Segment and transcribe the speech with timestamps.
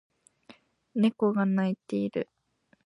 [0.95, 2.27] 猫が鳴いている